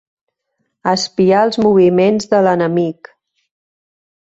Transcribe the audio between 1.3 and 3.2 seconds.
els moviments de l'enemic.